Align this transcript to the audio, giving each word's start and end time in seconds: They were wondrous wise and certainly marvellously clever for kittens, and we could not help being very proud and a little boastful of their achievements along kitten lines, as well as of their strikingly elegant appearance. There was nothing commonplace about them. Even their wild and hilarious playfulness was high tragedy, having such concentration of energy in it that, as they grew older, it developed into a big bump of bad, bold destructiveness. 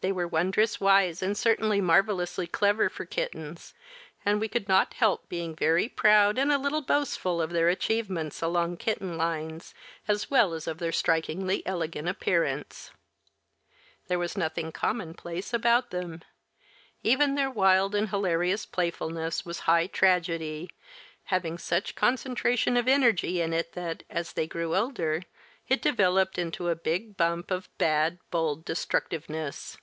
They 0.00 0.10
were 0.10 0.26
wondrous 0.26 0.80
wise 0.80 1.22
and 1.22 1.36
certainly 1.38 1.80
marvellously 1.80 2.48
clever 2.48 2.88
for 2.88 3.06
kittens, 3.06 3.72
and 4.26 4.40
we 4.40 4.48
could 4.48 4.66
not 4.66 4.94
help 4.94 5.28
being 5.28 5.54
very 5.54 5.88
proud 5.88 6.38
and 6.38 6.50
a 6.50 6.58
little 6.58 6.82
boastful 6.82 7.40
of 7.40 7.50
their 7.50 7.68
achievements 7.68 8.42
along 8.42 8.78
kitten 8.78 9.16
lines, 9.16 9.74
as 10.08 10.28
well 10.28 10.54
as 10.54 10.66
of 10.66 10.78
their 10.78 10.90
strikingly 10.90 11.64
elegant 11.64 12.08
appearance. 12.08 12.90
There 14.08 14.18
was 14.18 14.36
nothing 14.36 14.72
commonplace 14.72 15.54
about 15.54 15.90
them. 15.90 16.22
Even 17.04 17.36
their 17.36 17.48
wild 17.48 17.94
and 17.94 18.08
hilarious 18.08 18.66
playfulness 18.66 19.44
was 19.46 19.60
high 19.70 19.86
tragedy, 19.86 20.68
having 21.26 21.58
such 21.58 21.94
concentration 21.94 22.76
of 22.76 22.88
energy 22.88 23.40
in 23.40 23.52
it 23.52 23.74
that, 23.74 24.02
as 24.10 24.32
they 24.32 24.48
grew 24.48 24.74
older, 24.74 25.22
it 25.68 25.80
developed 25.80 26.38
into 26.38 26.70
a 26.70 26.74
big 26.74 27.16
bump 27.16 27.52
of 27.52 27.68
bad, 27.78 28.18
bold 28.32 28.64
destructiveness. 28.64 29.76